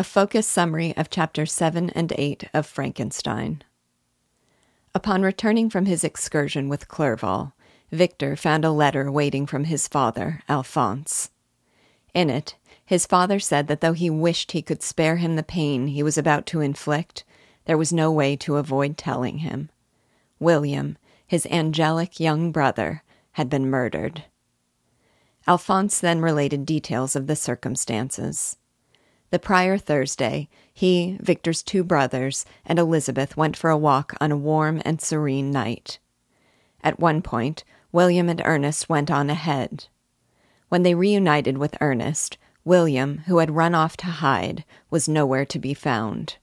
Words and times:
A 0.00 0.02
focused 0.02 0.50
summary 0.50 0.96
of 0.96 1.10
chapters 1.10 1.52
7 1.52 1.90
and 1.90 2.10
8 2.16 2.48
of 2.54 2.64
Frankenstein. 2.64 3.62
Upon 4.94 5.20
returning 5.20 5.68
from 5.68 5.84
his 5.84 6.04
excursion 6.04 6.70
with 6.70 6.88
Clerval, 6.88 7.52
Victor 7.92 8.34
found 8.34 8.64
a 8.64 8.70
letter 8.70 9.12
waiting 9.12 9.44
from 9.44 9.64
his 9.64 9.86
father, 9.86 10.40
Alphonse. 10.48 11.28
In 12.14 12.30
it, 12.30 12.56
his 12.82 13.04
father 13.04 13.38
said 13.38 13.66
that 13.66 13.82
though 13.82 13.92
he 13.92 14.08
wished 14.08 14.52
he 14.52 14.62
could 14.62 14.82
spare 14.82 15.18
him 15.18 15.36
the 15.36 15.42
pain 15.42 15.88
he 15.88 16.02
was 16.02 16.16
about 16.16 16.46
to 16.46 16.62
inflict, 16.62 17.24
there 17.66 17.76
was 17.76 17.92
no 17.92 18.10
way 18.10 18.36
to 18.36 18.56
avoid 18.56 18.96
telling 18.96 19.40
him. 19.40 19.68
William, 20.38 20.96
his 21.26 21.44
angelic 21.50 22.18
young 22.18 22.52
brother, 22.52 23.02
had 23.32 23.50
been 23.50 23.68
murdered. 23.68 24.24
Alphonse 25.46 26.00
then 26.00 26.22
related 26.22 26.64
details 26.64 27.14
of 27.14 27.26
the 27.26 27.36
circumstances. 27.36 28.56
The 29.30 29.38
prior 29.38 29.78
Thursday, 29.78 30.48
he, 30.72 31.16
Victor's 31.20 31.62
two 31.62 31.84
brothers, 31.84 32.44
and 32.66 32.78
Elizabeth 32.78 33.36
went 33.36 33.56
for 33.56 33.70
a 33.70 33.78
walk 33.78 34.14
on 34.20 34.32
a 34.32 34.36
warm 34.36 34.82
and 34.84 35.00
serene 35.00 35.52
night. 35.52 36.00
At 36.82 36.98
one 36.98 37.22
point, 37.22 37.62
William 37.92 38.28
and 38.28 38.42
Ernest 38.44 38.88
went 38.88 39.10
on 39.10 39.30
ahead. 39.30 39.86
When 40.68 40.82
they 40.82 40.94
reunited 40.94 41.58
with 41.58 41.76
Ernest, 41.80 42.38
William, 42.64 43.18
who 43.26 43.38
had 43.38 43.52
run 43.52 43.74
off 43.74 43.96
to 43.98 44.06
hide, 44.06 44.64
was 44.90 45.08
nowhere 45.08 45.44
to 45.46 45.58
be 45.58 45.74
found. 45.74 46.36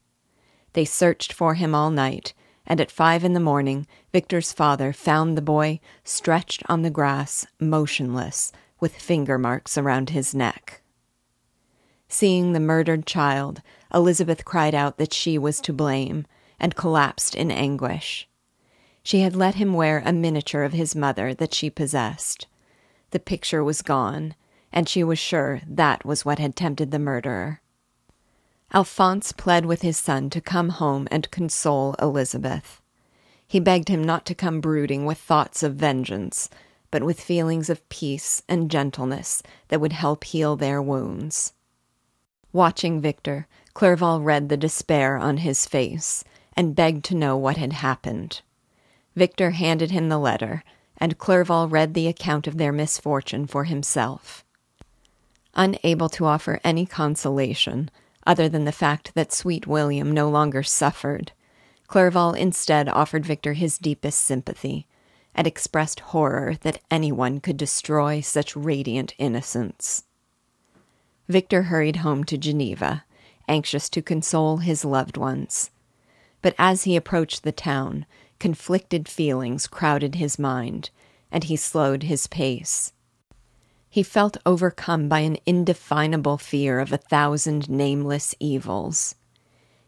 They 0.73 0.85
searched 0.85 1.33
for 1.33 1.55
him 1.55 1.75
all 1.75 1.91
night, 1.91 2.33
and 2.65 2.79
at 2.79 2.91
five 2.91 3.23
in 3.23 3.33
the 3.33 3.39
morning, 3.39 3.87
Victor's 4.13 4.53
father 4.53 4.93
found 4.93 5.37
the 5.37 5.41
boy 5.41 5.79
stretched 6.03 6.63
on 6.69 6.81
the 6.81 6.89
grass, 6.89 7.45
motionless, 7.59 8.51
with 8.79 8.95
finger 8.95 9.37
marks 9.37 9.77
around 9.77 10.11
his 10.11 10.33
neck. 10.35 10.81
Seeing 12.09 12.53
the 12.53 12.59
murdered 12.59 13.05
child, 13.05 13.61
Elizabeth 13.93 14.45
cried 14.45 14.73
out 14.73 14.97
that 14.97 15.13
she 15.13 15.37
was 15.37 15.59
to 15.61 15.73
blame 15.73 16.25
and 16.59 16.75
collapsed 16.75 17.35
in 17.35 17.51
anguish. 17.51 18.27
She 19.03 19.21
had 19.21 19.35
let 19.35 19.55
him 19.55 19.73
wear 19.73 20.01
a 20.05 20.11
miniature 20.11 20.63
of 20.63 20.73
his 20.73 20.95
mother 20.95 21.33
that 21.33 21.53
she 21.53 21.69
possessed. 21.69 22.47
The 23.11 23.19
picture 23.19 23.63
was 23.63 23.81
gone, 23.81 24.35
and 24.71 24.89
she 24.89 25.03
was 25.03 25.19
sure 25.19 25.61
that 25.67 26.05
was 26.05 26.25
what 26.25 26.39
had 26.39 26.55
tempted 26.55 26.91
the 26.91 26.99
murderer. 26.99 27.61
Alphonse 28.73 29.31
pled 29.31 29.65
with 29.65 29.81
his 29.81 29.97
son 29.97 30.29
to 30.29 30.41
come 30.41 30.69
home 30.69 31.07
and 31.09 31.31
console 31.31 31.95
Elizabeth. 31.99 32.81
He 33.47 33.61
begged 33.61 33.87
him 33.87 34.03
not 34.03 34.25
to 34.25 34.35
come 34.35 34.59
brooding 34.59 35.05
with 35.05 35.17
thoughts 35.17 35.63
of 35.63 35.75
vengeance, 35.75 36.49
but 36.91 37.03
with 37.03 37.21
feelings 37.21 37.69
of 37.69 37.87
peace 37.87 38.43
and 38.49 38.69
gentleness 38.69 39.41
that 39.69 39.79
would 39.79 39.93
help 39.93 40.25
heal 40.25 40.57
their 40.57 40.81
wounds. 40.81 41.53
Watching 42.53 43.01
Victor, 43.01 43.47
Clerval 43.73 44.21
read 44.21 44.49
the 44.49 44.57
despair 44.57 45.17
on 45.17 45.37
his 45.37 45.65
face 45.65 46.23
and 46.55 46.75
begged 46.75 47.05
to 47.05 47.15
know 47.15 47.37
what 47.37 47.57
had 47.57 47.73
happened. 47.73 48.41
Victor 49.15 49.51
handed 49.51 49.91
him 49.91 50.09
the 50.09 50.17
letter, 50.17 50.63
and 50.97 51.17
Clerval 51.17 51.67
read 51.67 51.93
the 51.93 52.07
account 52.07 52.47
of 52.47 52.57
their 52.57 52.71
misfortune 52.71 53.45
for 53.47 53.65
himself. 53.65 54.43
Unable 55.53 56.09
to 56.09 56.25
offer 56.25 56.59
any 56.63 56.85
consolation, 56.85 57.89
other 58.25 58.47
than 58.47 58.65
the 58.65 58.71
fact 58.71 59.13
that 59.15 59.33
sweet 59.33 59.67
William 59.67 60.11
no 60.11 60.29
longer 60.29 60.63
suffered, 60.63 61.31
Clerval 61.87 62.33
instead 62.33 62.89
offered 62.89 63.25
Victor 63.25 63.53
his 63.53 63.77
deepest 63.77 64.19
sympathy 64.19 64.87
and 65.33 65.47
expressed 65.47 65.99
horror 65.99 66.55
that 66.61 66.81
anyone 66.91 67.39
could 67.39 67.57
destroy 67.57 68.21
such 68.21 68.55
radiant 68.55 69.13
innocence. 69.17 70.03
Victor 71.27 71.63
hurried 71.63 71.97
home 71.97 72.23
to 72.25 72.37
Geneva, 72.37 73.03
anxious 73.47 73.89
to 73.89 74.01
console 74.01 74.57
his 74.57 74.85
loved 74.85 75.17
ones. 75.17 75.71
But 76.41 76.55
as 76.57 76.83
he 76.83 76.95
approached 76.95 77.43
the 77.43 77.51
town, 77.51 78.05
conflicted 78.39 79.09
feelings 79.09 79.67
crowded 79.67 80.15
his 80.15 80.39
mind, 80.39 80.89
and 81.31 81.43
he 81.43 81.55
slowed 81.55 82.03
his 82.03 82.27
pace. 82.27 82.93
He 83.89 84.03
felt 84.03 84.37
overcome 84.45 85.09
by 85.09 85.19
an 85.19 85.37
indefinable 85.45 86.37
fear 86.37 86.79
of 86.79 86.91
a 86.91 86.97
thousand 86.97 87.69
nameless 87.69 88.35
evils. 88.39 89.15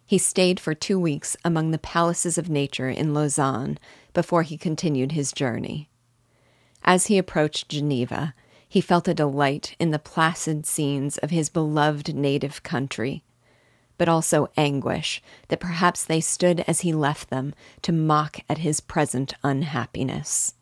He 0.05 0.17
stayed 0.17 0.59
for 0.59 0.73
two 0.73 0.99
weeks 0.99 1.37
among 1.45 1.71
the 1.71 1.77
palaces 1.77 2.37
of 2.37 2.49
nature 2.49 2.89
in 2.89 3.13
Lausanne 3.13 3.77
before 4.13 4.43
he 4.43 4.57
continued 4.57 5.11
his 5.11 5.31
journey. 5.31 5.89
As 6.83 7.05
he 7.05 7.17
approached 7.17 7.69
Geneva, 7.69 8.33
he 8.69 8.79
felt 8.79 9.07
a 9.07 9.13
delight 9.13 9.75
in 9.79 9.91
the 9.91 9.99
placid 9.99 10.65
scenes 10.65 11.17
of 11.17 11.31
his 11.31 11.49
beloved 11.49 12.15
native 12.15 12.63
country, 12.63 13.23
but 13.97 14.07
also 14.07 14.49
anguish 14.55 15.21
that 15.49 15.59
perhaps 15.59 16.05
they 16.05 16.21
stood 16.21 16.61
as 16.61 16.81
he 16.81 16.93
left 16.93 17.29
them 17.29 17.53
to 17.81 17.91
mock 17.91 18.39
at 18.47 18.59
his 18.59 18.79
present 18.79 19.33
unhappiness. 19.43 20.53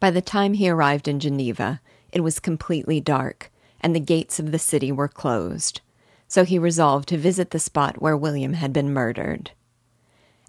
By 0.00 0.10
the 0.10 0.22
time 0.22 0.54
he 0.54 0.70
arrived 0.70 1.06
in 1.06 1.20
Geneva, 1.20 1.82
it 2.12 2.22
was 2.22 2.40
completely 2.40 3.00
dark, 3.00 3.50
and 3.80 3.94
the 3.94 4.00
gates 4.00 4.38
of 4.38 4.52
the 4.52 4.58
city 4.58 4.90
were 4.90 5.08
closed 5.08 5.82
so 6.32 6.46
he 6.46 6.58
resolved 6.58 7.10
to 7.10 7.18
visit 7.18 7.50
the 7.50 7.58
spot 7.58 8.00
where 8.00 8.16
William 8.16 8.54
had 8.54 8.72
been 8.72 8.90
murdered. 8.90 9.50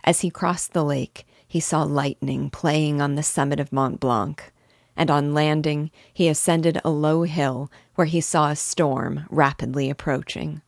As 0.05 0.21
he 0.21 0.29
crossed 0.29 0.71
the 0.71 0.81
lake, 0.81 1.27
he 1.45 1.59
saw 1.59 1.83
lightning 1.83 2.49
playing 2.49 3.01
on 3.01 3.15
the 3.15 3.21
summit 3.21 3.59
of 3.59 3.73
Mont 3.73 3.99
Blanc, 3.99 4.52
and 4.95 5.09
on 5.09 5.33
landing, 5.33 5.91
he 6.13 6.27
ascended 6.27 6.79
a 6.83 6.89
low 6.89 7.23
hill 7.23 7.71
where 7.95 8.07
he 8.07 8.21
saw 8.21 8.49
a 8.49 8.55
storm 8.55 9.25
rapidly 9.29 9.89
approaching. 9.89 10.61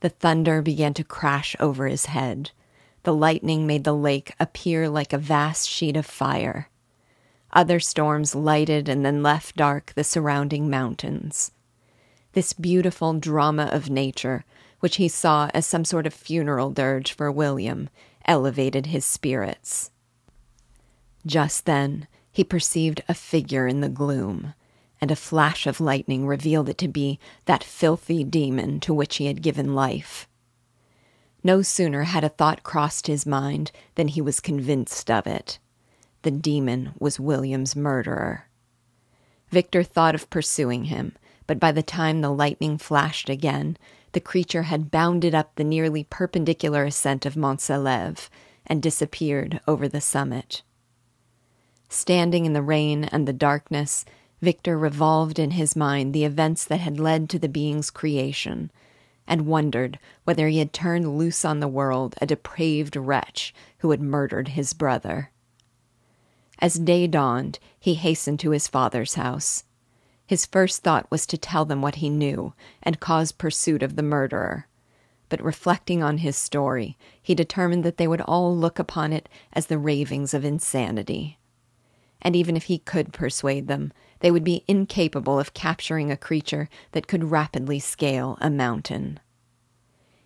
The 0.00 0.10
thunder 0.10 0.62
began 0.62 0.94
to 0.94 1.04
crash 1.04 1.56
over 1.58 1.86
his 1.86 2.06
head. 2.06 2.50
The 3.02 3.14
lightning 3.14 3.66
made 3.66 3.84
the 3.84 3.94
lake 3.94 4.34
appear 4.38 4.88
like 4.88 5.12
a 5.12 5.18
vast 5.18 5.68
sheet 5.68 5.96
of 5.96 6.06
fire. 6.06 6.68
Other 7.52 7.80
storms 7.80 8.34
lighted 8.34 8.88
and 8.88 9.04
then 9.04 9.22
left 9.22 9.56
dark 9.56 9.92
the 9.94 10.04
surrounding 10.04 10.68
mountains 10.68 11.52
this 12.36 12.52
beautiful 12.52 13.14
drama 13.14 13.64
of 13.72 13.88
nature, 13.88 14.44
which 14.80 14.96
he 14.96 15.08
saw 15.08 15.50
as 15.54 15.64
some 15.64 15.86
sort 15.86 16.06
of 16.06 16.12
funeral 16.12 16.70
dirge 16.70 17.14
for 17.14 17.32
William, 17.32 17.88
elevated 18.26 18.84
his 18.84 19.06
spirits. 19.06 19.90
Just 21.24 21.64
then, 21.64 22.06
he 22.36 22.44
perceived 22.44 23.02
a 23.08 23.14
figure 23.14 23.66
in 23.66 23.80
the 23.80 23.88
gloom, 23.88 24.52
and 25.00 25.10
a 25.10 25.16
flash 25.16 25.66
of 25.66 25.80
lightning 25.80 26.26
revealed 26.26 26.68
it 26.68 26.76
to 26.76 26.86
be 26.86 27.18
that 27.46 27.64
filthy 27.64 28.22
demon 28.22 28.78
to 28.78 28.92
which 28.92 29.16
he 29.16 29.24
had 29.24 29.40
given 29.40 29.74
life. 29.74 30.28
No 31.42 31.62
sooner 31.62 32.02
had 32.02 32.24
a 32.24 32.28
thought 32.28 32.62
crossed 32.62 33.06
his 33.06 33.24
mind 33.24 33.72
than 33.94 34.08
he 34.08 34.20
was 34.20 34.40
convinced 34.40 35.10
of 35.10 35.26
it. 35.26 35.58
The 36.20 36.30
demon 36.30 36.92
was 36.98 37.18
William's 37.18 37.74
murderer. 37.74 38.50
Victor 39.48 39.82
thought 39.82 40.14
of 40.14 40.28
pursuing 40.28 40.84
him, 40.84 41.16
but 41.46 41.58
by 41.58 41.72
the 41.72 41.82
time 41.82 42.20
the 42.20 42.28
lightning 42.28 42.76
flashed 42.76 43.30
again, 43.30 43.78
the 44.12 44.20
creature 44.20 44.64
had 44.64 44.90
bounded 44.90 45.34
up 45.34 45.54
the 45.54 45.64
nearly 45.64 46.04
perpendicular 46.04 46.84
ascent 46.84 47.24
of 47.24 47.34
Mont 47.34 47.62
Saleve 47.62 48.28
and 48.66 48.82
disappeared 48.82 49.58
over 49.66 49.88
the 49.88 50.02
summit. 50.02 50.60
Standing 51.88 52.46
in 52.46 52.52
the 52.52 52.62
rain 52.62 53.04
and 53.04 53.26
the 53.26 53.32
darkness, 53.32 54.04
Victor 54.42 54.76
revolved 54.76 55.38
in 55.38 55.52
his 55.52 55.76
mind 55.76 56.12
the 56.12 56.24
events 56.24 56.64
that 56.64 56.80
had 56.80 57.00
led 57.00 57.30
to 57.30 57.38
the 57.38 57.48
being's 57.48 57.90
creation, 57.90 58.70
and 59.26 59.46
wondered 59.46 59.98
whether 60.24 60.48
he 60.48 60.58
had 60.58 60.72
turned 60.72 61.16
loose 61.16 61.44
on 61.44 61.60
the 61.60 61.68
world 61.68 62.14
a 62.20 62.26
depraved 62.26 62.96
wretch 62.96 63.54
who 63.78 63.90
had 63.90 64.00
murdered 64.00 64.48
his 64.48 64.72
brother. 64.72 65.30
As 66.58 66.74
day 66.74 67.06
dawned, 67.06 67.58
he 67.78 67.94
hastened 67.94 68.40
to 68.40 68.50
his 68.50 68.66
father's 68.66 69.14
house. 69.14 69.64
His 70.26 70.46
first 70.46 70.82
thought 70.82 71.10
was 71.10 71.26
to 71.26 71.38
tell 71.38 71.64
them 71.64 71.82
what 71.82 71.96
he 71.96 72.10
knew 72.10 72.52
and 72.82 72.98
cause 72.98 73.30
pursuit 73.30 73.82
of 73.82 73.94
the 73.94 74.02
murderer. 74.02 74.66
But 75.28 75.42
reflecting 75.42 76.02
on 76.02 76.18
his 76.18 76.36
story, 76.36 76.96
he 77.22 77.34
determined 77.34 77.84
that 77.84 77.96
they 77.96 78.08
would 78.08 78.22
all 78.22 78.56
look 78.56 78.78
upon 78.78 79.12
it 79.12 79.28
as 79.52 79.66
the 79.66 79.78
ravings 79.78 80.34
of 80.34 80.44
insanity. 80.44 81.38
And 82.22 82.34
even 82.34 82.56
if 82.56 82.64
he 82.64 82.78
could 82.78 83.12
persuade 83.12 83.68
them, 83.68 83.92
they 84.20 84.30
would 84.30 84.44
be 84.44 84.64
incapable 84.66 85.38
of 85.38 85.54
capturing 85.54 86.10
a 86.10 86.16
creature 86.16 86.68
that 86.92 87.06
could 87.06 87.30
rapidly 87.30 87.78
scale 87.78 88.38
a 88.40 88.50
mountain. 88.50 89.20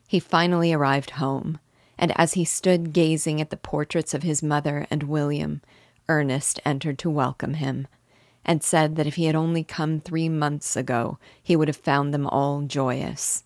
He 0.08 0.20
finally 0.20 0.72
arrived 0.72 1.10
home, 1.10 1.58
and 1.98 2.12
as 2.18 2.34
he 2.34 2.44
stood 2.44 2.92
gazing 2.92 3.40
at 3.40 3.50
the 3.50 3.56
portraits 3.56 4.14
of 4.14 4.22
his 4.22 4.42
mother 4.42 4.86
and 4.90 5.04
William, 5.04 5.60
Ernest 6.08 6.60
entered 6.64 6.98
to 6.98 7.10
welcome 7.10 7.54
him 7.54 7.86
and 8.44 8.62
said 8.62 8.96
that 8.96 9.06
if 9.06 9.16
he 9.16 9.26
had 9.26 9.36
only 9.36 9.62
come 9.62 10.00
three 10.00 10.28
months 10.28 10.74
ago, 10.74 11.18
he 11.42 11.54
would 11.54 11.68
have 11.68 11.76
found 11.76 12.12
them 12.12 12.26
all 12.26 12.62
joyous. 12.62 13.44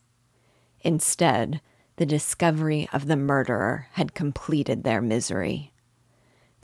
Instead, 0.80 1.60
the 1.96 2.06
discovery 2.06 2.88
of 2.92 3.06
the 3.06 3.16
murderer 3.16 3.88
had 3.92 4.14
completed 4.14 4.82
their 4.84 5.02
misery. 5.02 5.72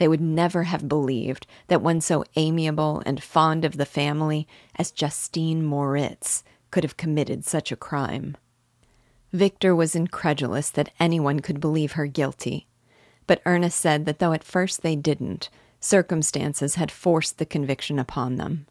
They 0.00 0.08
would 0.08 0.22
never 0.22 0.62
have 0.62 0.88
believed 0.88 1.46
that 1.68 1.82
one 1.82 2.00
so 2.00 2.24
amiable 2.34 3.02
and 3.04 3.22
fond 3.22 3.66
of 3.66 3.76
the 3.76 3.84
family 3.84 4.48
as 4.76 4.90
Justine 4.90 5.62
Moritz 5.62 6.42
could 6.70 6.84
have 6.84 6.96
committed 6.96 7.44
such 7.44 7.70
a 7.70 7.76
crime. 7.76 8.34
Victor 9.30 9.76
was 9.76 9.94
incredulous 9.94 10.70
that 10.70 10.90
anyone 10.98 11.40
could 11.40 11.60
believe 11.60 11.92
her 11.92 12.06
guilty, 12.06 12.66
but 13.26 13.42
Ernest 13.44 13.78
said 13.78 14.06
that 14.06 14.20
though 14.20 14.32
at 14.32 14.42
first 14.42 14.80
they 14.80 14.96
didn't, 14.96 15.50
circumstances 15.80 16.76
had 16.76 16.90
forced 16.90 17.36
the 17.36 17.44
conviction 17.44 17.98
upon 17.98 18.36
them. 18.36 18.66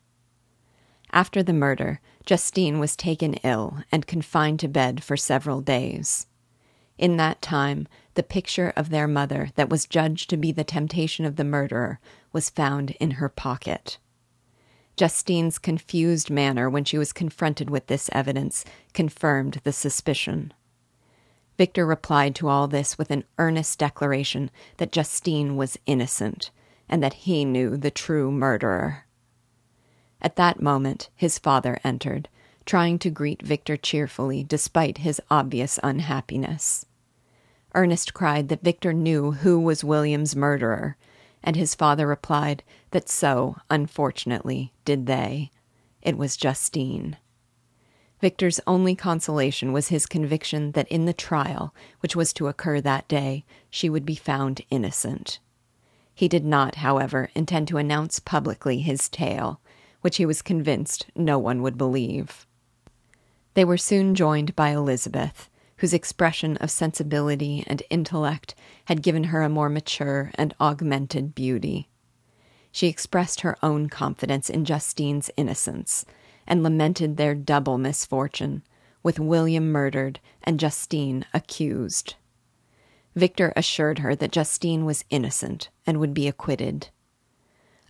After 1.12 1.44
the 1.44 1.54
murder, 1.54 2.02
Justine 2.26 2.80
was 2.80 2.96
taken 2.96 3.36
ill 3.44 3.84
and 3.92 4.08
confined 4.08 4.60
to 4.62 4.68
bed 4.68 5.04
for 5.04 5.16
several 5.16 5.62
days. 5.62 6.26
In 6.98 7.18
that 7.18 7.40
time, 7.40 7.88
the 8.20 8.24
picture 8.24 8.74
of 8.76 8.90
their 8.90 9.08
mother 9.08 9.50
that 9.56 9.70
was 9.70 9.86
judged 9.86 10.30
to 10.30 10.36
be 10.36 10.52
the 10.52 10.66
temptation 10.66 11.24
of 11.24 11.38
the 11.38 11.44
murderer 11.46 12.02
was 12.34 12.50
found 12.50 12.92
in 13.00 13.12
her 13.12 13.30
pocket. 13.30 13.98
Justine's 14.98 15.58
confused 15.58 16.30
manner 16.30 16.70
when 16.70 16.84
she 16.84 16.98
was 16.98 17.14
confronted 17.14 17.70
with 17.70 17.88
this 17.88 18.10
evidence 18.12 18.66
confirmed 18.94 19.62
the 19.64 19.72
suspicion. 19.72 20.54
Victor 21.58 21.86
replied 21.86 22.36
to 22.36 22.50
all 22.50 22.68
this 22.68 22.98
with 22.98 23.10
an 23.10 23.24
earnest 23.38 23.80
declaration 23.80 24.52
that 24.76 24.92
Justine 24.92 25.56
was 25.56 25.80
innocent 25.86 26.52
and 26.90 27.02
that 27.02 27.14
he 27.24 27.46
knew 27.46 27.78
the 27.78 27.90
true 27.90 28.34
murderer. 28.34 29.06
At 30.22 30.36
that 30.36 30.62
moment, 30.62 31.10
his 31.16 31.40
father 31.40 31.80
entered, 31.86 32.28
trying 32.66 33.00
to 33.00 33.10
greet 33.10 33.42
Victor 33.42 33.78
cheerfully 33.78 34.44
despite 34.44 34.98
his 34.98 35.22
obvious 35.32 35.80
unhappiness. 35.82 36.86
Ernest 37.76 38.14
cried 38.14 38.50
that 38.50 38.64
Victor 38.64 38.94
knew 38.94 39.32
who 39.32 39.60
was 39.60 39.84
William's 39.84 40.36
murderer, 40.36 40.98
and 41.44 41.56
his 41.56 41.76
father 41.76 42.08
replied 42.08 42.64
that 42.92 43.10
so, 43.10 43.58
unfortunately, 43.70 44.74
did 44.86 45.06
they. 45.06 45.52
It 46.02 46.18
was 46.18 46.38
Justine. 46.38 47.18
Victor's 48.22 48.60
only 48.68 48.96
consolation 48.96 49.72
was 49.72 49.88
his 49.88 50.06
conviction 50.06 50.74
that 50.74 50.88
in 50.90 51.06
the 51.06 51.14
trial, 51.14 51.74
which 52.02 52.16
was 52.16 52.34
to 52.34 52.48
occur 52.48 52.82
that 52.82 53.08
day, 53.08 53.46
she 53.70 53.90
would 53.90 54.06
be 54.06 54.16
found 54.16 54.62
innocent. 54.70 55.40
He 56.14 56.28
did 56.28 56.44
not, 56.44 56.76
however, 56.76 57.30
intend 57.34 57.70
to 57.70 57.78
announce 57.78 58.20
publicly 58.20 58.82
his 58.82 59.08
tale, 59.08 59.62
which 60.02 60.18
he 60.18 60.26
was 60.26 60.42
convinced 60.42 61.06
no 61.16 61.40
one 61.40 61.62
would 61.62 61.78
believe. 61.78 62.46
They 63.54 63.64
were 63.64 63.78
soon 63.78 64.16
joined 64.16 64.54
by 64.56 64.72
Elizabeth, 64.72 65.50
whose 65.80 65.94
expression 65.94 66.58
of 66.58 66.72
sensibility 66.72 67.64
and 67.68 67.84
intellect 67.90 68.56
had 68.86 69.02
given 69.02 69.26
her 69.26 69.42
a 69.42 69.50
more 69.50 69.70
mature 69.70 70.32
and 70.36 70.54
augmented 70.60 71.34
beauty. 71.34 71.90
She 72.72 72.88
expressed 72.88 73.42
her 73.42 73.58
own 73.64 73.90
confidence 73.90 74.50
in 74.50 74.66
Justine's 74.66 75.32
innocence, 75.36 76.06
and 76.46 76.64
lamented 76.64 77.16
their 77.16 77.36
double 77.36 77.78
misfortune, 77.78 78.64
with 79.04 79.20
William 79.20 79.72
murdered 79.72 80.20
and 80.44 80.60
Justine 80.60 81.26
accused. 81.34 82.16
Victor 83.16 83.54
assured 83.56 84.00
her 84.00 84.16
that 84.16 84.32
Justine 84.32 84.86
was 84.86 85.06
innocent 85.10 85.70
and 85.86 86.00
would 86.00 86.14
be 86.14 86.28
acquitted. 86.28 86.90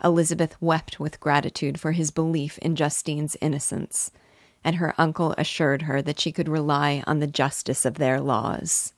Elizabeth 0.04 0.56
wept 0.62 1.00
with 1.00 1.20
gratitude 1.20 1.80
for 1.80 1.94
his 1.94 2.12
belief 2.12 2.58
in 2.60 2.76
Justine's 2.76 3.36
innocence, 3.42 4.12
and 4.64 4.78
her 4.78 4.94
uncle 4.98 5.34
assured 5.38 5.84
her 5.84 6.02
that 6.02 6.20
she 6.20 6.32
could 6.32 6.50
rely 6.50 7.04
on 7.08 7.20
the 7.20 7.28
justice 7.28 7.86
of 7.86 7.96
their 7.96 8.20
laws. 8.20 8.94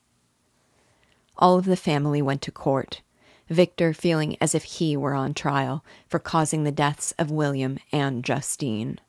All 1.37 1.57
of 1.57 1.65
the 1.65 1.75
family 1.75 2.21
went 2.21 2.41
to 2.43 2.51
court, 2.51 3.01
Victor 3.49 3.93
feeling 3.93 4.37
as 4.39 4.55
if 4.55 4.63
he 4.63 4.95
were 4.95 5.13
on 5.13 5.33
trial 5.33 5.83
for 6.07 6.19
causing 6.19 6.63
the 6.63 6.71
deaths 6.71 7.13
of 7.19 7.31
William 7.31 7.77
and 7.91 8.23
Justine. 8.23 8.99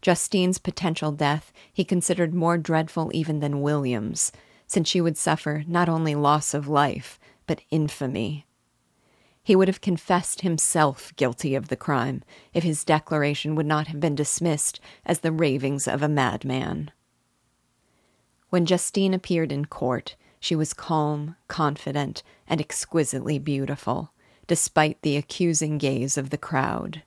Justine's 0.00 0.58
potential 0.58 1.12
death 1.12 1.52
he 1.72 1.84
considered 1.84 2.34
more 2.34 2.58
dreadful 2.58 3.10
even 3.12 3.40
than 3.40 3.62
William's, 3.62 4.30
since 4.66 4.88
she 4.88 5.00
would 5.00 5.16
suffer 5.16 5.64
not 5.66 5.88
only 5.88 6.14
loss 6.14 6.54
of 6.54 6.68
life, 6.68 7.18
but 7.46 7.62
infamy. 7.70 8.46
He 9.48 9.56
would 9.56 9.68
have 9.68 9.80
confessed 9.80 10.42
himself 10.42 11.16
guilty 11.16 11.54
of 11.54 11.68
the 11.68 11.74
crime 11.74 12.22
if 12.52 12.64
his 12.64 12.84
declaration 12.84 13.54
would 13.54 13.64
not 13.64 13.86
have 13.86 13.98
been 13.98 14.14
dismissed 14.14 14.78
as 15.06 15.20
the 15.20 15.32
ravings 15.32 15.88
of 15.88 16.02
a 16.02 16.06
madman. 16.08 16.90
When 18.50 18.66
Justine 18.66 19.14
appeared 19.14 19.50
in 19.50 19.64
court, 19.64 20.16
she 20.38 20.54
was 20.54 20.74
calm, 20.74 21.34
confident, 21.48 22.22
and 22.46 22.60
exquisitely 22.60 23.38
beautiful, 23.38 24.12
despite 24.46 25.00
the 25.00 25.16
accusing 25.16 25.78
gaze 25.78 26.18
of 26.18 26.28
the 26.28 26.36
crowd. 26.36 27.02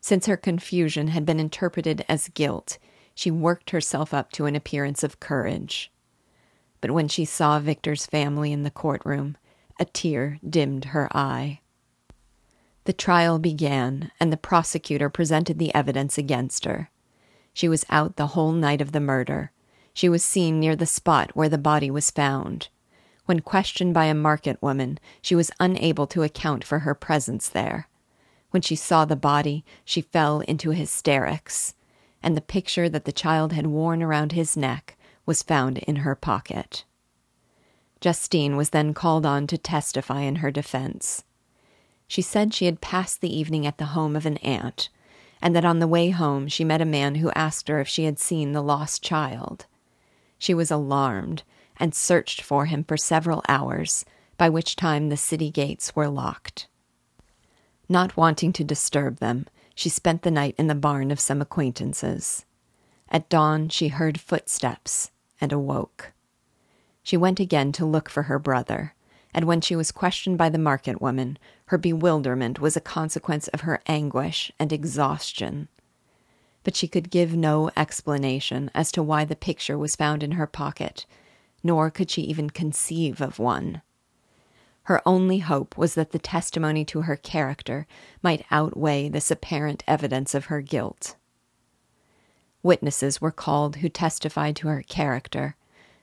Since 0.00 0.24
her 0.24 0.38
confusion 0.38 1.08
had 1.08 1.26
been 1.26 1.38
interpreted 1.38 2.02
as 2.08 2.30
guilt, 2.30 2.78
she 3.14 3.30
worked 3.30 3.72
herself 3.72 4.14
up 4.14 4.32
to 4.32 4.46
an 4.46 4.56
appearance 4.56 5.04
of 5.04 5.20
courage 5.20 5.92
but 6.82 6.90
when 6.90 7.08
she 7.08 7.24
saw 7.24 7.60
Victor's 7.60 8.04
family 8.04 8.52
in 8.52 8.64
the 8.64 8.70
courtroom, 8.70 9.36
a 9.78 9.84
tear 9.84 10.38
dimmed 10.48 10.86
her 10.86 11.08
eye. 11.16 11.60
The 12.84 12.92
trial 12.92 13.38
began, 13.38 14.10
and 14.18 14.32
the 14.32 14.36
prosecutor 14.36 15.08
presented 15.08 15.58
the 15.58 15.74
evidence 15.74 16.18
against 16.18 16.64
her. 16.64 16.90
She 17.54 17.68
was 17.68 17.84
out 17.90 18.16
the 18.16 18.28
whole 18.28 18.52
night 18.52 18.80
of 18.80 18.92
the 18.92 19.00
murder. 19.00 19.52
She 19.94 20.08
was 20.08 20.24
seen 20.24 20.58
near 20.58 20.74
the 20.74 20.86
spot 20.86 21.36
where 21.36 21.48
the 21.48 21.58
body 21.58 21.90
was 21.90 22.10
found. 22.10 22.68
When 23.26 23.40
questioned 23.40 23.94
by 23.94 24.06
a 24.06 24.14
market 24.14 24.60
woman, 24.60 24.98
she 25.20 25.34
was 25.34 25.52
unable 25.60 26.06
to 26.08 26.24
account 26.24 26.64
for 26.64 26.80
her 26.80 26.94
presence 26.94 27.48
there. 27.48 27.88
When 28.50 28.62
she 28.62 28.74
saw 28.74 29.04
the 29.04 29.16
body, 29.16 29.64
she 29.84 30.00
fell 30.00 30.40
into 30.40 30.70
hysterics, 30.70 31.74
and 32.22 32.36
the 32.36 32.40
picture 32.40 32.88
that 32.88 33.04
the 33.04 33.12
child 33.12 33.52
had 33.52 33.66
worn 33.68 34.02
around 34.02 34.32
his 34.32 34.56
neck 34.56 34.96
was 35.24 35.42
found 35.42 35.78
in 35.78 35.96
her 35.96 36.14
pocket. 36.14 36.84
Justine 38.02 38.56
was 38.56 38.70
then 38.70 38.94
called 38.94 39.24
on 39.24 39.46
to 39.46 39.56
testify 39.56 40.22
in 40.22 40.36
her 40.36 40.50
defense. 40.50 41.22
She 42.08 42.20
said 42.20 42.52
she 42.52 42.66
had 42.66 42.80
passed 42.80 43.20
the 43.20 43.34
evening 43.34 43.64
at 43.64 43.78
the 43.78 43.86
home 43.86 44.16
of 44.16 44.26
an 44.26 44.38
aunt, 44.38 44.88
and 45.40 45.54
that 45.54 45.64
on 45.64 45.78
the 45.78 45.86
way 45.86 46.10
home 46.10 46.48
she 46.48 46.64
met 46.64 46.80
a 46.80 46.84
man 46.84 47.14
who 47.14 47.30
asked 47.30 47.68
her 47.68 47.80
if 47.80 47.86
she 47.86 48.04
had 48.04 48.18
seen 48.18 48.52
the 48.52 48.60
lost 48.60 49.04
child. 49.04 49.66
She 50.36 50.52
was 50.52 50.70
alarmed 50.70 51.44
and 51.78 51.94
searched 51.94 52.42
for 52.42 52.66
him 52.66 52.82
for 52.82 52.96
several 52.96 53.42
hours, 53.48 54.04
by 54.36 54.48
which 54.48 54.74
time 54.74 55.08
the 55.08 55.16
city 55.16 55.50
gates 55.50 55.94
were 55.94 56.08
locked. 56.08 56.66
Not 57.88 58.16
wanting 58.16 58.52
to 58.54 58.64
disturb 58.64 59.20
them, 59.20 59.46
she 59.76 59.88
spent 59.88 60.22
the 60.22 60.30
night 60.32 60.56
in 60.58 60.66
the 60.66 60.74
barn 60.74 61.12
of 61.12 61.20
some 61.20 61.40
acquaintances. 61.40 62.44
At 63.08 63.28
dawn, 63.28 63.68
she 63.68 63.88
heard 63.88 64.20
footsteps 64.20 65.12
and 65.40 65.52
awoke. 65.52 66.11
She 67.02 67.16
went 67.16 67.40
again 67.40 67.72
to 67.72 67.84
look 67.84 68.08
for 68.08 68.24
her 68.24 68.38
brother, 68.38 68.94
and 69.34 69.44
when 69.44 69.60
she 69.60 69.74
was 69.74 69.90
questioned 69.90 70.38
by 70.38 70.48
the 70.48 70.58
market 70.58 71.00
woman, 71.00 71.38
her 71.66 71.78
bewilderment 71.78 72.60
was 72.60 72.76
a 72.76 72.80
consequence 72.80 73.48
of 73.48 73.62
her 73.62 73.80
anguish 73.86 74.52
and 74.58 74.72
exhaustion. 74.72 75.68
But 76.64 76.76
she 76.76 76.86
could 76.86 77.10
give 77.10 77.34
no 77.34 77.70
explanation 77.76 78.70
as 78.74 78.92
to 78.92 79.02
why 79.02 79.24
the 79.24 79.34
picture 79.34 79.76
was 79.76 79.96
found 79.96 80.22
in 80.22 80.32
her 80.32 80.46
pocket, 80.46 81.06
nor 81.62 81.90
could 81.90 82.10
she 82.10 82.22
even 82.22 82.50
conceive 82.50 83.20
of 83.20 83.38
one. 83.38 83.82
Her 84.84 85.00
only 85.06 85.38
hope 85.38 85.78
was 85.78 85.94
that 85.94 86.10
the 86.10 86.18
testimony 86.18 86.84
to 86.86 87.02
her 87.02 87.16
character 87.16 87.86
might 88.22 88.44
outweigh 88.50 89.08
this 89.08 89.30
apparent 89.30 89.82
evidence 89.86 90.34
of 90.34 90.46
her 90.46 90.60
guilt. 90.60 91.16
Witnesses 92.62 93.20
were 93.20 93.32
called 93.32 93.76
who 93.76 93.88
testified 93.88 94.56
to 94.56 94.68
her 94.68 94.82
character, 94.82 95.56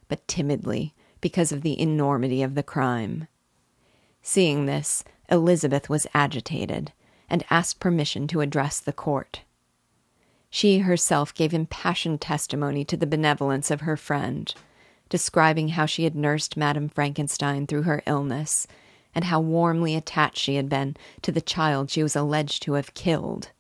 but 0.09 0.27
timidly 0.27 0.93
because 1.21 1.53
of 1.53 1.61
the 1.61 1.79
enormity 1.79 2.43
of 2.43 2.55
the 2.55 2.63
crime. 2.63 3.27
Seeing 4.21 4.65
this, 4.65 5.05
Elizabeth 5.29 5.89
was 5.89 6.07
agitated 6.13 6.91
and 7.29 7.45
asked 7.49 7.79
permission 7.79 8.27
to 8.27 8.41
address 8.41 8.79
the 8.79 8.91
court. 8.91 9.41
She 10.49 10.79
herself 10.79 11.33
gave 11.33 11.53
impassioned 11.53 12.19
testimony 12.19 12.83
to 12.85 12.97
the 12.97 13.07
benevolence 13.07 13.69
of 13.69 13.81
her 13.81 13.95
friend, 13.95 14.53
describing 15.07 15.69
how 15.69 15.85
she 15.85 16.03
had 16.03 16.15
nursed 16.15 16.57
Madame 16.57 16.89
Frankenstein 16.89 17.67
through 17.67 17.83
her 17.83 18.01
illness 18.05 18.67
and 19.13 19.25
how 19.25 19.39
warmly 19.39 19.95
attached 19.95 20.37
she 20.37 20.55
had 20.55 20.69
been 20.69 20.95
to 21.21 21.31
the 21.31 21.41
child 21.41 21.89
she 21.89 22.03
was 22.03 22.15
alleged 22.15 22.63
to 22.63 22.73
have 22.73 22.93
killed. 22.93 23.51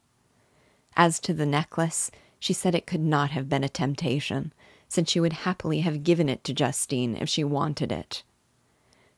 As 0.95 1.19
to 1.21 1.33
the 1.33 1.45
necklace, 1.45 2.11
she 2.39 2.53
said 2.53 2.75
it 2.75 2.87
could 2.87 3.01
not 3.01 3.31
have 3.31 3.49
been 3.49 3.63
a 3.63 3.69
temptation, 3.69 4.53
since 4.89 5.09
she 5.09 5.19
would 5.19 5.33
happily 5.33 5.79
have 5.79 6.03
given 6.03 6.27
it 6.27 6.43
to 6.43 6.53
Justine 6.53 7.15
if 7.15 7.29
she 7.29 7.43
wanted 7.43 7.91
it. 7.91 8.23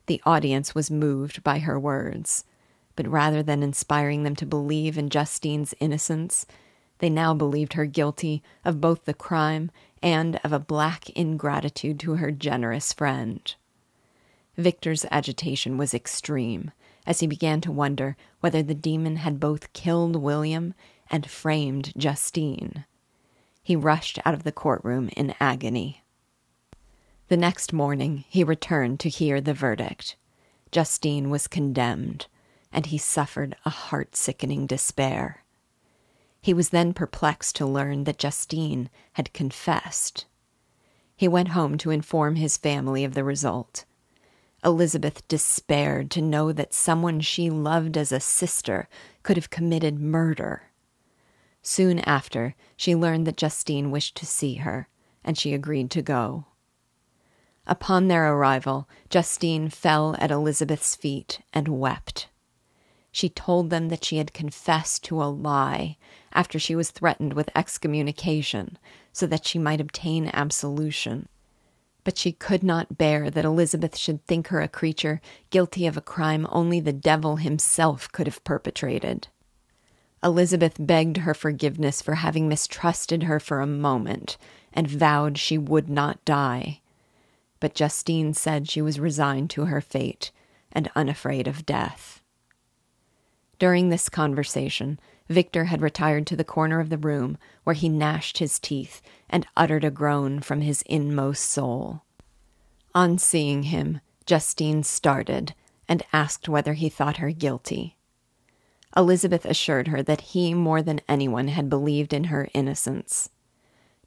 The 0.05 0.21
audience 0.25 0.75
was 0.75 0.91
moved 0.91 1.43
by 1.43 1.59
her 1.59 1.79
words, 1.79 2.43
but 2.95 3.07
rather 3.07 3.41
than 3.41 3.63
inspiring 3.63 4.23
them 4.23 4.35
to 4.35 4.45
believe 4.45 4.97
in 4.97 5.09
Justine's 5.09 5.73
innocence, 5.79 6.45
they 6.99 7.09
now 7.09 7.33
believed 7.33 7.73
her 7.73 7.85
guilty 7.85 8.43
of 8.63 8.81
both 8.81 9.05
the 9.05 9.13
crime 9.13 9.71
and 10.03 10.39
of 10.43 10.51
a 10.53 10.59
black 10.59 11.09
ingratitude 11.11 11.99
to 12.01 12.15
her 12.15 12.31
generous 12.31 12.93
friend. 12.93 13.55
Victor's 14.57 15.05
agitation 15.09 15.77
was 15.77 15.93
extreme 15.93 16.71
as 17.07 17.21
he 17.21 17.27
began 17.27 17.61
to 17.61 17.71
wonder 17.71 18.15
whether 18.41 18.61
the 18.61 18.75
demon 18.75 19.15
had 19.17 19.39
both 19.39 19.73
killed 19.73 20.15
William 20.15 20.73
and 21.09 21.29
framed 21.29 21.93
Justine. 21.97 22.85
He 23.63 23.75
rushed 23.75 24.19
out 24.25 24.33
of 24.33 24.43
the 24.43 24.51
courtroom 24.51 25.09
in 25.15 25.35
agony. 25.39 26.03
The 27.27 27.37
next 27.37 27.71
morning 27.71 28.25
he 28.27 28.43
returned 28.43 28.99
to 29.01 29.09
hear 29.09 29.39
the 29.39 29.53
verdict. 29.53 30.15
Justine 30.71 31.29
was 31.29 31.47
condemned, 31.47 32.27
and 32.71 32.87
he 32.87 32.97
suffered 32.97 33.55
a 33.65 33.69
heart 33.69 34.15
sickening 34.15 34.67
despair. 34.67 35.43
He 36.41 36.53
was 36.53 36.69
then 36.69 36.93
perplexed 36.93 37.55
to 37.57 37.65
learn 37.65 38.05
that 38.05 38.17
Justine 38.17 38.89
had 39.13 39.33
confessed. 39.33 40.25
He 41.15 41.27
went 41.27 41.49
home 41.49 41.77
to 41.79 41.91
inform 41.91 42.35
his 42.35 42.57
family 42.57 43.03
of 43.03 43.13
the 43.13 43.23
result. 43.23 43.85
Elizabeth 44.63 45.27
despaired 45.27 46.09
to 46.11 46.21
know 46.21 46.51
that 46.51 46.73
someone 46.73 47.19
she 47.19 47.49
loved 47.49 47.95
as 47.95 48.11
a 48.11 48.19
sister 48.19 48.89
could 49.23 49.37
have 49.37 49.49
committed 49.49 49.99
murder. 49.99 50.63
Soon 51.61 51.99
after, 51.99 52.55
she 52.75 52.95
learned 52.95 53.27
that 53.27 53.37
Justine 53.37 53.91
wished 53.91 54.15
to 54.17 54.25
see 54.25 54.55
her, 54.55 54.87
and 55.23 55.37
she 55.37 55.53
agreed 55.53 55.91
to 55.91 56.01
go. 56.01 56.45
Upon 57.67 58.07
their 58.07 58.33
arrival, 58.33 58.89
Justine 59.09 59.69
fell 59.69 60.15
at 60.19 60.31
Elizabeth's 60.31 60.95
feet 60.95 61.41
and 61.53 61.67
wept. 61.67 62.27
She 63.11 63.29
told 63.29 63.69
them 63.69 63.89
that 63.89 64.03
she 64.03 64.17
had 64.17 64.33
confessed 64.33 65.03
to 65.05 65.21
a 65.21 65.25
lie 65.25 65.97
after 66.33 66.57
she 66.57 66.75
was 66.75 66.91
threatened 66.91 67.33
with 67.33 67.49
excommunication 67.55 68.77
so 69.11 69.27
that 69.27 69.45
she 69.45 69.59
might 69.59 69.81
obtain 69.81 70.31
absolution. 70.33 71.27
But 72.03 72.17
she 72.17 72.31
could 72.31 72.63
not 72.63 72.97
bear 72.97 73.29
that 73.29 73.45
Elizabeth 73.45 73.95
should 73.97 74.25
think 74.25 74.47
her 74.47 74.61
a 74.61 74.67
creature 74.67 75.21
guilty 75.49 75.85
of 75.85 75.97
a 75.97 76.01
crime 76.01 76.47
only 76.49 76.79
the 76.79 76.93
devil 76.93 77.35
himself 77.35 78.11
could 78.11 78.25
have 78.27 78.43
perpetrated. 78.43 79.27
Elizabeth 80.23 80.75
begged 80.79 81.17
her 81.17 81.33
forgiveness 81.33 82.01
for 82.01 82.15
having 82.15 82.47
mistrusted 82.47 83.23
her 83.23 83.39
for 83.39 83.59
a 83.59 83.67
moment 83.67 84.37
and 84.71 84.89
vowed 84.89 85.37
she 85.37 85.57
would 85.57 85.89
not 85.89 86.23
die 86.25 86.81
but 87.61 87.75
Justine 87.75 88.33
said 88.33 88.67
she 88.67 88.81
was 88.81 88.99
resigned 88.99 89.49
to 89.51 89.65
her 89.65 89.79
fate 89.79 90.31
and 90.73 90.91
unafraid 90.95 91.47
of 91.47 91.65
death. 91.65 92.21
During 93.59 93.87
this 93.89 94.09
conversation, 94.09 94.99
Victor 95.29 95.65
had 95.65 95.81
retired 95.81 96.27
to 96.27 96.35
the 96.35 96.43
corner 96.43 96.81
of 96.81 96.89
the 96.89 96.97
room 96.97 97.37
where 97.63 97.75
he 97.75 97.87
gnashed 97.87 98.39
his 98.39 98.59
teeth 98.59 99.01
and 99.29 99.47
uttered 99.55 99.85
a 99.85 99.91
groan 99.91 100.41
from 100.41 100.61
his 100.61 100.81
inmost 100.87 101.45
soul. 101.45 102.01
On 102.95 103.17
seeing 103.17 103.63
him, 103.63 104.01
Justine 104.25 104.83
started 104.83 105.53
and 105.87 106.03
asked 106.11 106.49
whether 106.49 106.73
he 106.73 106.89
thought 106.89 107.17
her 107.17 107.31
guilty. 107.31 107.95
Elizabeth 108.95 109.45
assured 109.45 109.87
her 109.87 110.03
that 110.03 110.21
he 110.21 110.53
more 110.53 110.81
than 110.81 111.01
anyone 111.07 111.47
had 111.47 111.69
believed 111.69 112.13
in 112.13 112.25
her 112.25 112.49
innocence. 112.53 113.29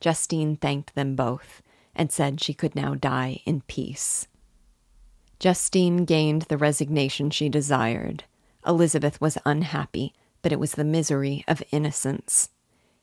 Justine 0.01 0.57
thanked 0.57 0.95
them 0.95 1.17
both 1.17 1.63
and 1.95 2.13
said 2.13 2.41
she 2.41 2.53
could 2.53 2.75
now 2.75 2.95
die 2.95 3.41
in 3.47 3.63
peace. 3.63 4.27
Justine 5.39 6.05
gained 6.05 6.43
the 6.43 6.59
resignation 6.59 7.31
she 7.31 7.49
desired. 7.49 8.25
Elizabeth 8.67 9.21
was 9.21 9.39
unhappy, 9.45 10.15
but 10.43 10.53
it 10.53 10.61
was 10.61 10.73
the 10.73 10.85
misery 10.85 11.45
of 11.49 11.63
innocence. 11.71 12.51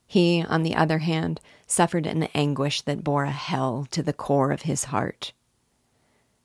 He, 0.07 0.43
on 0.43 0.63
the 0.63 0.75
other 0.75 0.99
hand, 0.99 1.39
suffered 1.67 2.05
an 2.05 2.23
anguish 2.35 2.81
that 2.81 3.03
bore 3.03 3.23
a 3.23 3.31
hell 3.31 3.87
to 3.91 4.03
the 4.03 4.13
core 4.13 4.51
of 4.51 4.63
his 4.63 4.85
heart. 4.85 5.31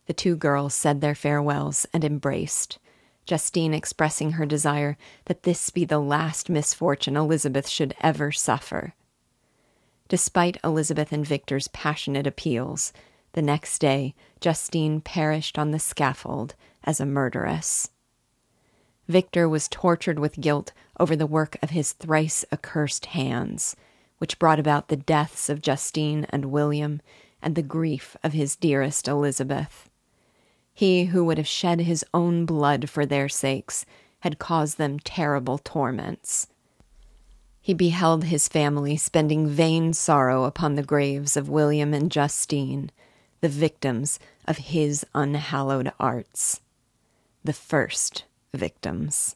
The 0.07 0.14
two 0.14 0.37
girls 0.37 0.75
said 0.75 1.00
their 1.00 1.14
farewells 1.14 1.87
and 1.93 2.05
embraced, 2.05 2.78
Justine 3.26 3.75
expressing 3.75 4.33
her 4.33 4.47
desire 4.47 4.97
that 5.26 5.42
this 5.42 5.71
be 5.71 5.85
the 5.85 5.99
last 5.99 6.49
misfortune 6.49 7.16
Elizabeth 7.16 7.68
should 7.68 7.95
ever 8.00 8.33
suffer. 8.33 8.95
Despite 10.09 10.59
Elizabeth 10.62 11.12
and 11.12 11.26
Victor's 11.26 11.68
passionate 11.68 12.26
appeals, 12.26 12.92
the 13.33 13.42
next 13.42 13.80
day 13.80 14.14
Justine 14.40 15.00
perished 15.00 15.59
on 15.59 15.73
the 15.73 15.78
scaffold 15.78 16.54
as 16.85 17.00
a 17.00 17.06
murderess. 17.06 17.90
Victor 19.09 19.49
was 19.49 19.68
tortured 19.68 20.18
with 20.18 20.40
guilt 20.40 20.73
over 20.99 21.14
the 21.14 21.26
work 21.26 21.56
of 21.62 21.71
his 21.71 21.92
thrice 21.92 22.45
accursed 22.52 23.06
hands, 23.06 23.76
which 24.18 24.38
brought 24.38 24.59
about 24.59 24.88
the 24.88 24.97
deaths 24.97 25.49
of 25.49 25.61
Justine 25.61 26.26
and 26.30 26.47
William 26.47 27.00
and 27.42 27.54
the 27.54 27.62
grief 27.62 28.16
of 28.25 28.33
his 28.33 28.56
dearest 28.56 29.06
Elizabeth. 29.06 29.90
He 30.76 31.06
who 31.06 31.25
would 31.25 31.38
have 31.38 31.47
shed 31.47 31.80
his 31.80 32.04
own 32.12 32.45
blood 32.45 32.90
for 32.90 33.06
their 33.06 33.30
sakes 33.30 33.87
had 34.21 34.38
caused 34.38 34.76
them 34.76 34.99
terrible 34.99 35.56
torments. 35.56 36.49
He 37.62 37.73
beheld 37.73 38.25
his 38.25 38.47
family 38.47 38.99
spending 38.99 39.49
vain 39.49 39.95
sorrow 39.95 40.45
upon 40.45 40.75
the 40.75 40.83
graves 40.83 41.35
of 41.35 41.49
William 41.49 41.95
and 41.95 42.12
Justine, 42.12 42.90
the 43.40 43.49
victims 43.49 44.18
of 44.47 44.59
his 44.59 45.06
unhallowed 45.14 45.92
arts. 45.99 46.61
The 47.42 47.54
first 47.54 48.25
victims. 48.52 49.36